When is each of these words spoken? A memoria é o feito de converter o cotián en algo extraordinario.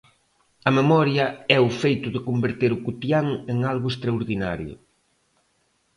A 0.69 0.71
memoria 0.79 1.25
é 1.55 1.57
o 1.67 1.69
feito 1.81 2.07
de 2.15 2.23
converter 2.27 2.71
o 2.73 2.81
cotián 2.85 3.27
en 3.51 3.57
algo 3.71 3.87
extraordinario. 3.93 4.73